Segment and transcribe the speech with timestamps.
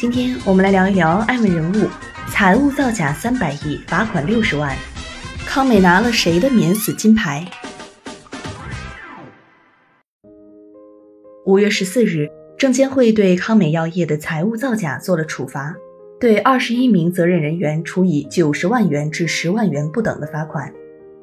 [0.00, 1.86] 今天我们来聊一聊爱问人物：
[2.30, 4.74] 财务造假三百亿，罚款六十万，
[5.44, 7.46] 康美拿了谁的免死金牌？
[11.44, 15.76] 五月十四日，证监会对康美药业的财务造假做了处罚，
[16.18, 20.72] 对二十一名责任人员处以九十万元至十万元不等的罚款，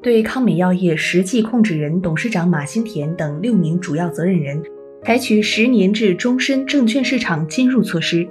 [0.00, 4.62] 对康美药业实际控制人、董事长马兴田等六名主要责任人，
[5.04, 8.28] 采取十年至终身证券市场禁入措施。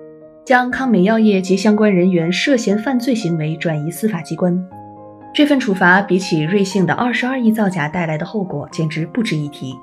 [0.47, 4.57] 将康美药业及相关人员涉嫌犯罪行为转移司法机关，
[5.33, 9.75] 这份处罚比起瑞幸的二十二亿造假带来的后果简直不值一提。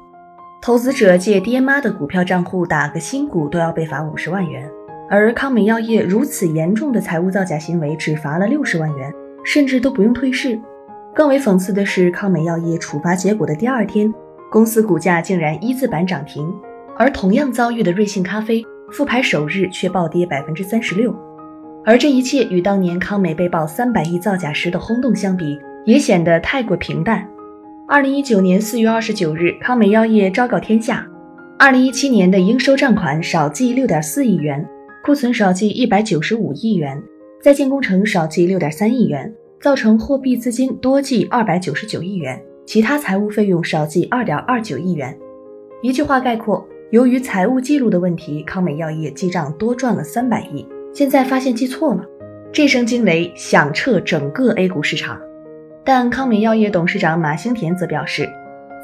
[0.63, 4.67] 投资者借爹妈的股票账户打个新股都要被罚五十万元，
[5.11, 9.13] 而康美药业如此严重的财务造假行为只罚了六十万元，
[9.45, 10.59] 甚至都不用退市。
[11.15, 14.11] 更为讽刺的是，康美药业处罚结果的第二天，
[14.51, 16.51] 公司股价竟然一字板涨停，
[16.97, 18.65] 而同样遭遇的瑞幸咖啡。
[18.91, 21.15] 复牌首日却暴跌百分之三十六，
[21.85, 27.27] 而这一切与当年康美被曝三百亿造假时的轰动相比，也显得太过平淡。
[27.89, 31.07] 二零一九年四月二十九日，康美药业昭告天下，
[31.59, 34.65] 二零一七年的应收账款少计六点四亿元，
[35.05, 37.03] 库存少计一百九十五亿元，
[37.43, 45.17] 在建工程少计六点三亿元，造成货币资金多计二百九十九亿元，其他财务费用少计二点二九亿元。
[45.83, 46.65] 一句话概括。
[46.91, 52.05] 由于财务记录的问题，康美药业记账多赚了三百亿，现在发现记错了，
[52.53, 55.19] 这声惊雷响彻整个 A 股市场。
[55.83, 58.29] 但康美药业董事长马兴田则表示，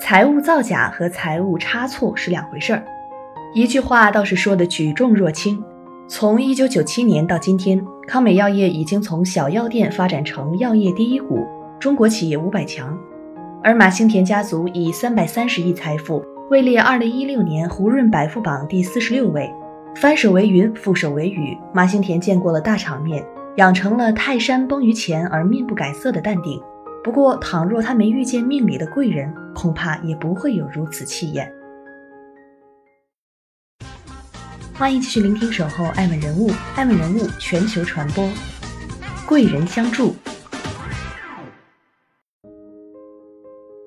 [0.01, 2.83] 财务造假和财务差错是两回事儿。
[3.55, 5.63] 一句话倒是说的举重若轻。
[6.09, 11.47] 从一九九七年到今天，康美药业已经从小药店发展成药业第一股、
[11.79, 12.99] 中国企业五百强，
[13.63, 16.25] 而马兴田家族以三百三十亿财富。
[16.51, 19.49] 位列二零一六年胡润百富榜第四十六位，
[19.95, 21.57] 翻手为云，覆手为雨。
[21.73, 23.25] 马兴田见过了大场面，
[23.59, 26.61] 养成了泰山崩于前而面不改色的淡定。
[27.05, 31.49] 不过，倘若他没遇见命里的贵人，恐怕也不会有如此气焰。
[34.75, 38.29] 欢迎继续聆听《守候爱问人物》，爱问人物全球传播，
[39.25, 40.17] 贵人相助。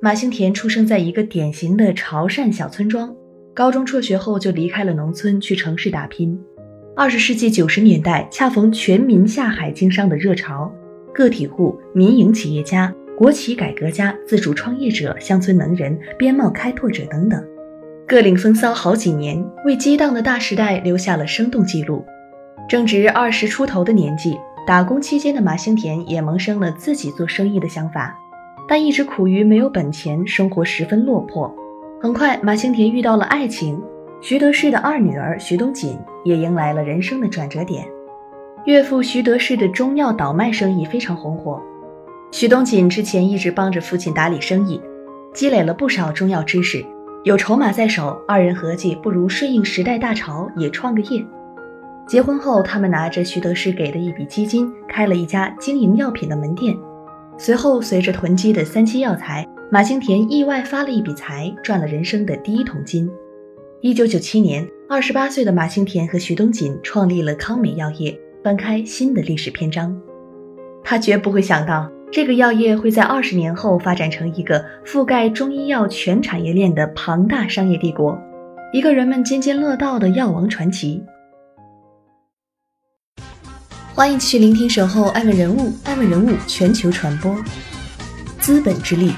[0.03, 3.15] 马兴田出生在一个典型的潮汕小村庄，
[3.53, 6.37] 高中辍学后就离开了农村，去城市打拼。
[6.93, 10.69] 二十世纪九十年代，恰逢全民下海经商的热潮，
[11.13, 17.41] 个体户、民营企业家、国企改革家、自主创业者、乡村能人、边贸开拓者等等，
[18.05, 22.03] 各领风骚好几年，为激荡的大时代留下了生动记录。
[22.67, 24.35] 正值二十出头的年纪，
[24.67, 28.19] 打工期间的马兴田也萌生了自己做生意的想法。
[28.68, 31.53] 但一直苦于没有本钱，生活十分落魄。
[32.01, 33.81] 很快，马兴田遇到了爱情，
[34.22, 37.85] 徐德士的二女儿徐东锦也迎来了人生的转折点。
[38.66, 41.62] 岳父徐德士的中药倒卖生意非常红火，
[42.31, 44.81] 徐东锦之前一直帮着父亲打理生意，
[45.34, 46.85] 积累了不少中药知识，
[47.24, 51.25] 有筹码在手，二人合计不如顺应时代大潮，也创个业。
[52.07, 56.75] 结婚后，他们拿着徐德士给的一笔基金，开了一家经营药品的门店。
[57.38, 63.09] 随后，随着囤积的三七药材，马兴田意外发了一笔财，赚了人生的第一桶金。
[63.81, 69.99] 一九九七年，二十八岁的马兴田和徐东锦创立了康美药业，翻开新的历史篇章。
[70.83, 78.17] 他绝不会想到，这个药业会在二十年后发展成一个覆盖中医药全产业链的庞大商业帝国，
[78.71, 81.03] 一个人们津津乐道的药王传奇。
[83.95, 87.38] 欢迎继续聆听《守候爱问人物》，爱问人物全球传播，
[88.40, 89.12] 资本之力，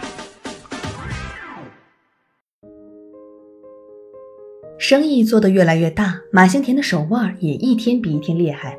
[4.78, 8.78] 生意做得越来越大，马兴田的手腕也一天比一天厉害。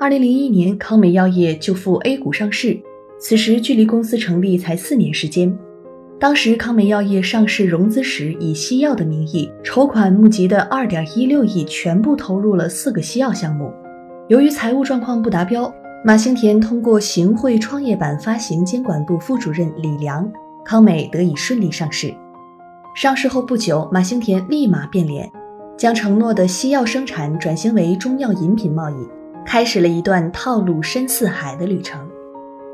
[0.00, 2.76] 二零零一年，康美药业就赴 A 股上市，
[3.20, 5.56] 此时距离公司成立才四年时间。
[6.18, 13.72] 当时康美药业上市融资时，以西药的名义筹款募集的二点一六亿，全部投入了四个西药项目。
[14.28, 15.72] 由于财务状况不达标，
[16.04, 20.28] 马兴田通过行贿创业板发行监管部副主任李良，
[20.64, 22.12] 康美得以顺利上市。
[22.92, 25.30] 上市后不久，马兴田立马变脸，
[25.76, 29.08] 将承诺的西药生产转型为中药饮品贸易，
[29.44, 32.04] 开始了一段套路深似海的旅程。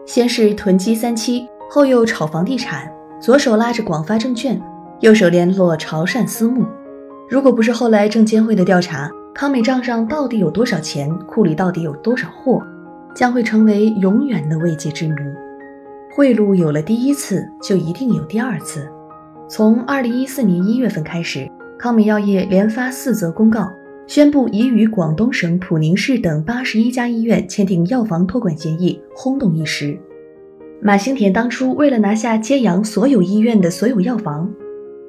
[0.07, 2.91] 先是囤积三期，后又炒房地产，
[3.21, 4.59] 左手拉着广发证券，
[5.01, 6.65] 右手联络潮汕私募。
[7.29, 12.63] 如果不是后来证监会的调查，康美账上到底有多少钱，库里到底有多少货，
[13.15, 15.15] 将会成为永远的未解之谜。
[16.15, 18.87] 贿赂有了第一次，就一定有第二次。
[19.49, 23.69] 从二零一四年一月份开始，康美药业连发四则公告。
[24.09, 29.97] 宣布已与广东省普宁市等八十一家医院签订药房托管协议，轰动一时。
[30.83, 34.51] 马兴田当初为了拿下揭阳所有医院的所有药房，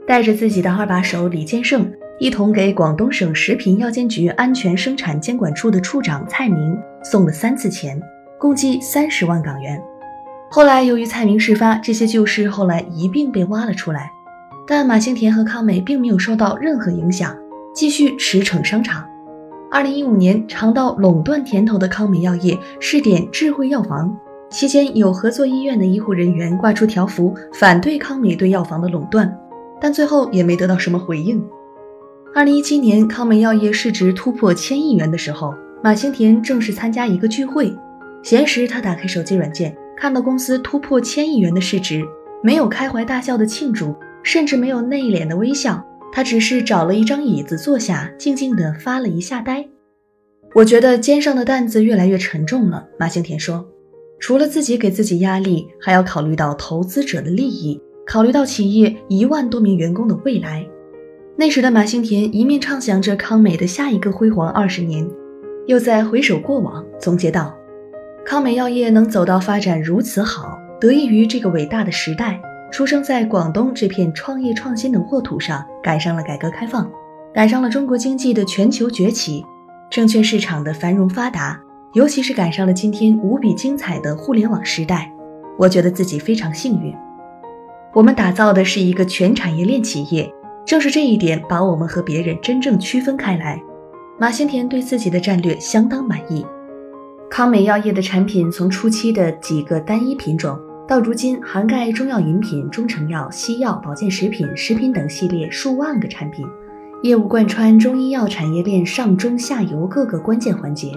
[0.07, 7.99] 带着自己的二把手李建胜，一同给广东省食品药监局安全生产监管处的处长蔡明送了三次钱，
[8.39, 9.81] 共计三十万港元。
[10.49, 14.11] 后来由于蔡明事发，这些旧事后来一并被挖了出来，
[14.67, 17.35] 但马兴田和康美并没有受到任何影响。
[17.73, 19.03] 继续驰骋商场。
[19.71, 24.15] 二零一五年，尝到垄断甜头的康美药业试点智慧药房，
[24.51, 29.35] 期间有合作医院的医护人员挂出条幅反对康美对药房的垄断，
[29.81, 31.43] 但最后也没得到什么回应。
[32.35, 35.53] 二零一七年，康美药业市值突破千亿元的时候，
[35.83, 37.71] 马兴田正式参加一个聚会，
[38.23, 42.03] 闲时他打开手机软件，看到公司突破千亿元的市值，
[42.41, 45.85] 没有开怀大笑的庆祝，甚至没有内敛的微笑。
[46.11, 49.63] 他只是找了一张椅子坐下，静静地发了一下呆。
[50.55, 52.87] 我觉得肩上的担子越来越沉重了。
[52.97, 53.63] 马兴田说
[54.19, 60.67] ：“除了自己给自己压力，还要考虑到投资者的利益，考虑到企业一万多名员工的未来。”
[61.35, 65.05] 那时的马兴田一面畅想着康美的下一个辉煌二十年，
[65.65, 67.51] 又在回首过往，总结道
[68.23, 72.39] ：“康美药业能走到发展如此好，得益于这个伟大的时代。”
[72.71, 76.89] 出生在广东这片创业创新的沃土上，赶上了改革开放，
[77.33, 79.43] 赶上了中国经济的全球崛起，
[79.91, 81.59] 证券市场的繁荣发达，
[81.93, 85.11] 尤其是赶上了今天无比精彩的互联网时代。
[85.57, 86.93] 我觉得自己非常幸运。
[87.93, 90.31] 我们打造的是一个全产业链企业，
[90.65, 93.61] 正是这一点把我们和别人真正区分开来。
[94.19, 96.45] 马兴田对自己的战略相当满意。
[97.29, 100.59] 康美药业的产品从初期的几个单一品种。
[100.85, 106.45] 到如今，涵盖中药饮品、中成药、西药、保健食品、食品等系列数万个产品，
[107.03, 110.91] 业务贯穿中医药产业链上中下游各个关键环节，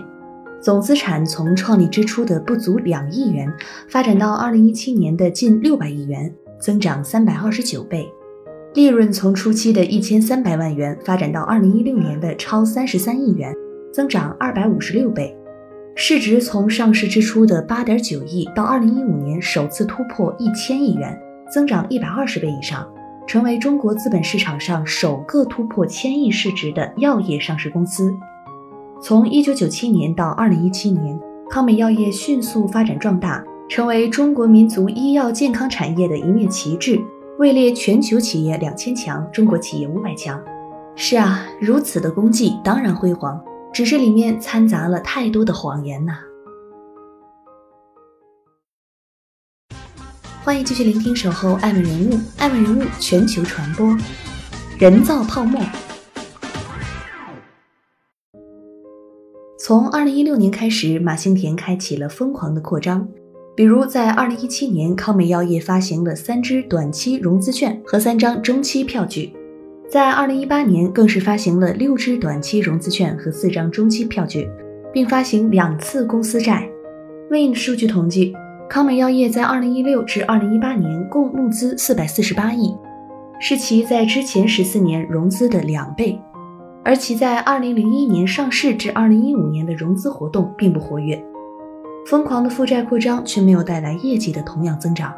[0.61, 3.51] 总资产从创立之初的不足两亿元，
[3.89, 8.05] 发展到二零一七年的近六百亿元，增长三百二十九倍；
[8.77, 13.51] 利润从初期的一千三百万元，发展到二零一六年的超三十三亿元，
[13.91, 15.35] 增长二百五十六倍。
[15.95, 21.19] 市值从上市之初的八点九亿，到二零一五年首次突破一千亿元，
[21.51, 22.87] 增长一百二十倍以上，
[23.27, 28.15] 成为中国资本市场上首个突破千亿市值的药业上市公司。
[29.03, 31.19] 从一九九七年到二零一七年，
[31.49, 37.01] 康美药业迅速发展壮大，成为中国民族医药健康产业的一面旗帜，
[37.39, 40.43] 位列全球企业两千强、中国企业五百强。
[40.95, 43.39] 是啊，如此的功绩，当然辉煌。
[43.75, 46.17] 只是里面掺杂了太多的谎言呐！
[50.43, 53.95] 欢迎继续聆听《守候爱问人物》，爱问人物全球传播，
[54.79, 55.61] 人造泡沫。
[59.59, 63.07] 从二零一六年开始，马兴田开启了疯狂的扩张，
[63.57, 69.33] 比如在二零一七年，康美药业发行了三支短期融资券和三张中期票据。
[69.89, 74.47] 在二零一八年，更是发行了六支短期融资券和四张中期票据，
[74.93, 76.69] 并发行两次公司债。
[77.31, 78.35] Win 数据统计，
[78.69, 82.77] 康美药业在二零一六至二零一八年共募资四百四十八亿，
[83.41, 86.21] 是其在之前十四年融资的两倍。
[86.85, 91.19] 而其在二零零一年上市至二零一五年的融资活动并不活跃，
[92.07, 95.13] 疯狂的负债扩张却没有带来业绩的同样增长。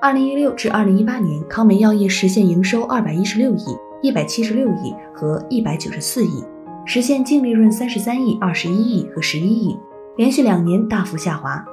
[0.00, 3.64] 二零一六至二零一八年，康美药业实现营收二百一十六亿。
[4.00, 6.44] 一百七十六亿和一百九十四亿，
[6.84, 9.76] 实现净利润三十三亿、二十一亿和十一亿，
[10.16, 11.64] 连续两年大幅下滑。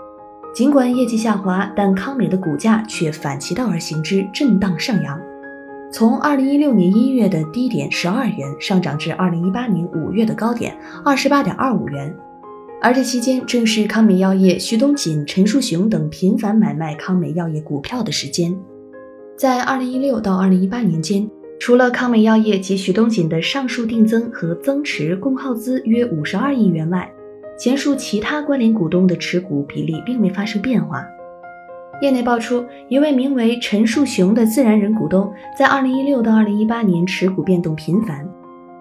[0.52, 5.22] 尽管业绩下滑，但康美的股价却反其道而行之，震荡上扬，
[5.92, 12.12] 从二零一六年一月的低点十二元上涨至二零一八年五月的高点二十八点二五元。
[12.86, 18.56] 而这期间正是康美药业徐东锦、陈树雄等频繁买卖康美药业股票的时间。
[19.36, 21.28] 在二零一六到二零一八年间。
[21.60, 27.12] 除了康美药业及徐东锦的上述定增和增持共耗资约五十二亿元外，
[27.58, 31.04] 前述其他关联股东的持股比例并未发生变化。
[32.04, 38.30] 业内爆出，一位名为陈树雄的自然人股东在二零一六到二零一八年持股变动频繁。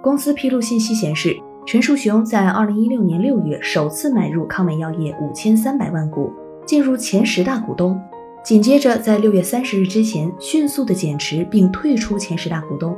[0.03, 1.35] 公司披露信息显示，
[1.66, 6.30] 陈树雄在二零一六年六月首次买入康美药业五千三百万股，
[6.66, 7.99] 进入前十大股东。
[8.44, 12.94] 紧接着，在六月三十日之前迅速的减持并退出前十大股东。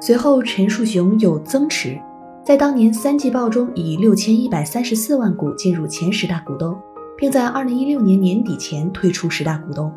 [0.00, 1.98] 随后，陈树雄又增持，
[2.44, 6.78] 在当年三季报中以六千一百三十四万股进入前十大股东，
[7.16, 9.92] 并在二零一六年年底前退出十大股东。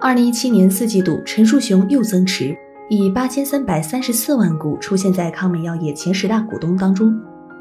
[0.00, 2.56] 二零一七年四季度，陈树雄又增持，
[2.88, 7.14] 以八千三百三十四万股出现在康美药业前十大股东当中，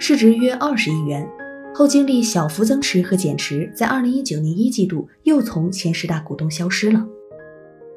[0.03, 1.29] 市值约二十亿元。
[1.75, 7.05] 后经历小幅增持和减持，在二零一九年一季度又从前十大股东消失了。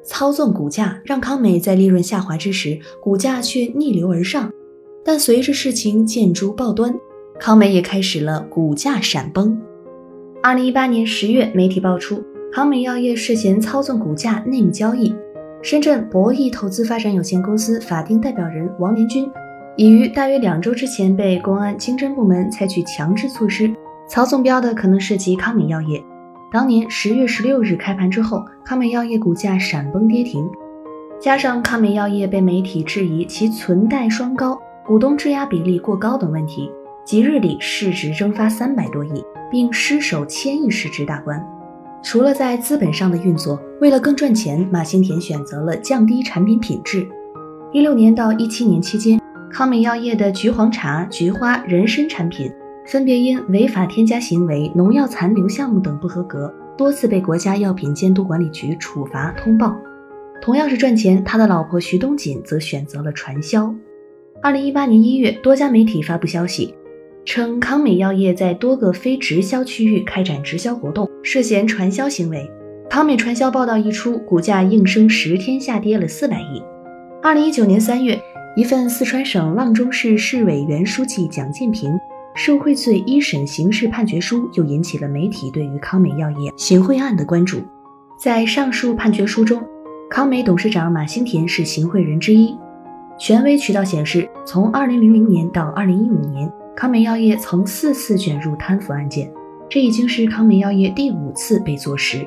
[0.03, 4.51] 操纵股价让康美在利润下滑之时，股价却逆流而上。
[5.03, 6.93] 但随着事情见诸报端，
[7.39, 9.59] 康美也开始了股价闪崩。
[10.43, 15.11] 二零一八年十月，媒体爆出康美药业涉嫌操纵股价内幕交易。
[15.63, 19.27] 深圳博弈投资发展有限公司法定代表人王连军。
[19.77, 23.73] 已于大约两周之前被公安经侦部门采取强制措施，
[24.07, 26.01] 曹总标的可能涉及康美药业。
[26.49, 30.49] 当年十月十六日开盘之后，康美药业股价闪崩跌停，
[31.19, 36.71] 加上康美药业被媒体质疑其存贷双高、股东质押比例过高等问题，
[37.03, 41.45] 即日里市值蒸发三百多亿，并失守千亿市值大关。
[42.01, 47.05] 除了在资本上的运作，为了更赚钱，马兴田选择了降低产品品质。
[47.73, 49.19] 一六年到一七年期间。
[49.57, 52.51] 康美药业的菊黄茶、菊花、人参产品
[52.85, 59.73] 分别因违法添加行为、农药残留项目等不合格，多次被国家药品监督管理局处罚通报。
[60.41, 63.73] 同样是赚钱，他的老婆徐东锦则选择了传销。
[64.43, 66.75] 二零一八年一月，多家媒体发布消息，
[67.23, 72.45] 称康美药业在多个非直销区域开展直销活动，涉嫌传销行为。
[72.89, 76.61] 康美传销报道一出，股价应声十天下跌了四百亿。
[77.23, 78.19] 二零一九年三月。
[78.55, 81.99] 一份四川省阆中市市委原书记蒋建平
[82.35, 87.61] 受贿罪一审刑事判决书又引起了媒体对于康美药业行贿案的关注。
[88.17, 89.61] 在上述判决书中，
[90.09, 92.57] 康美董事长马兴田是行贿人之一。
[93.19, 99.29] 权威渠道显示，从2000年到2015年，康美药业曾四次卷入贪腐案件，
[99.67, 102.25] 这已经是康美药业第五次被坐实。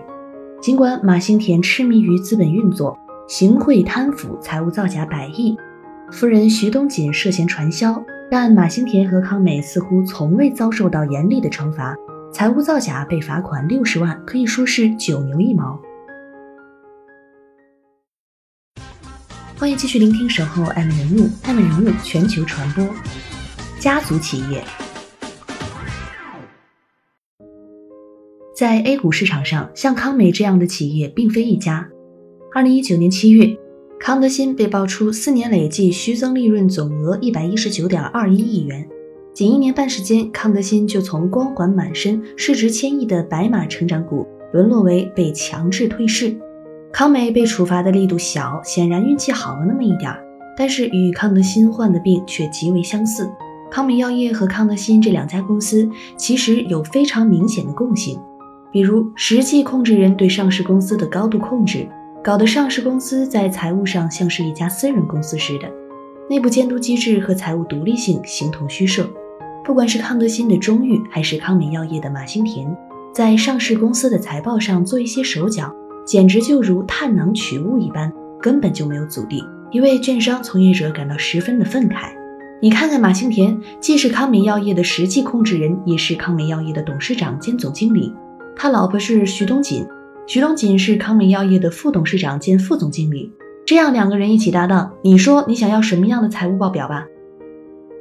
[0.60, 5.56] 尽管马兴田痴迷于资本运作，行贿贪腐、财务造假百亿。
[6.10, 11.94] 夫人徐东锦涉嫌传销，但马兴田和康美似乎从未遭受到严厉的惩罚。
[12.32, 15.78] 财务造假被罚款六十万，可以说是九牛一毛。
[19.58, 22.88] 欢迎继续聆听《守候爱美人物》，爱美人物全球传播。
[23.78, 24.64] 家族企业，
[28.56, 31.88] 在 A 股市场上，像康美这样的企业并非一家。
[32.54, 33.56] 二零一九年七月。
[33.98, 38.86] 康德新被爆出四年累计虚增利润总额一百一十九点二一亿元，
[39.34, 46.34] 仅一年半时间，康德新就从光环满身、市值千亿的白马成长股沦落为被强制退市。
[46.92, 50.24] 康美被处罚的力度小，显然运气好了那么一点儿，
[50.56, 53.28] 但是与康德新患的病却极为相似。
[53.68, 55.86] 康美药业和康德新这两家公司
[56.16, 58.18] 其实有非常明显的共性，
[58.72, 61.86] 比如实际控制人对上市公司的高度控制。
[62.28, 65.66] 搞得上市公司在财务上像是一家私人公司似的，
[66.28, 69.08] 内部监督机制和财务独立性形同虚设。
[69.64, 72.68] 不管是康德新的钟玉，还是康美药业的马兴田，
[73.14, 79.42] 在上市公司的财报上做一些手脚，简直就如探囊取物一般，根本就没有阻力。
[79.70, 82.10] 一位券商从业者感到十分的愤慨。
[82.60, 88.12] 你看看马兴田，既是康美药业的实际控制人，也是康美药业的董事长兼总经理，
[88.54, 89.86] 他老婆是徐东锦。
[90.28, 93.32] 徐东锦是康美药业的副董事长兼副总经理，
[93.64, 97.06] 这样两个人一起搭档，你说你想要什么样的财务报表吧？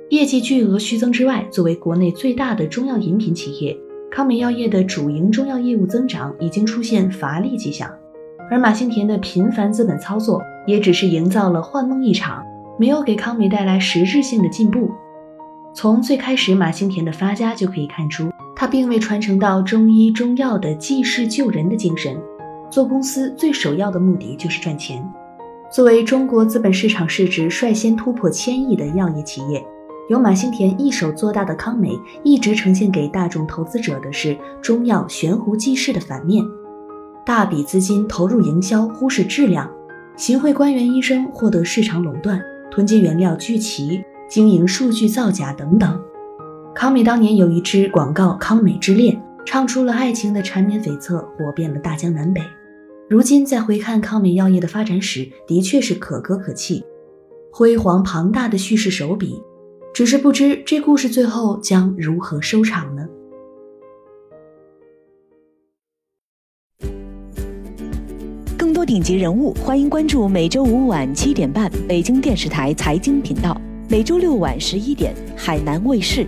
[0.09, 3.77] 业绩巨额虚增之外，作为国内最大的中药饮品企业，
[4.11, 7.89] 康美药业的主营中药业务增长已经出现乏力迹象，
[8.51, 12.43] 而马兴田的频繁资本操作也只是营造了幻梦一场，
[12.77, 14.91] 没有给康美带来实质性的进步。
[15.73, 18.29] 从最开始马兴田的发家就可以看出。
[18.59, 22.17] 他并未传承到中医中药的济世救人的精神。
[22.71, 25.07] 做公司最首要的目的就是赚钱。
[25.71, 29.63] 作为中国资本市场市值率先突破千亿的药业企业，
[30.09, 31.91] 由马兴田一手做大的康美，
[32.23, 36.43] 一直呈现给大众投资者的是中药悬壶济世的反面：
[37.23, 39.67] 大笔资金投入营销，忽视质量；
[40.15, 42.39] 行贿官员医生，获得市场垄断；
[42.71, 46.01] 囤积原料聚齐，经营数据造假等等。
[46.79, 52.39] 康美当年有一支广告《康美之恋》，唱出了爱情的缠绵悱恻，火遍了大江南北。
[53.09, 56.85] 如今再回看康美药业的发展史，的确是可歌可泣。
[57.51, 59.41] 辉煌庞大的叙事手笔，
[59.91, 63.07] 只是不知这故事最后将如何收场呢？
[68.55, 76.27] 更多顶级人物，欢迎关注每周五晚七点半北京电视台财经频道，每周六晚十一点海南卫视，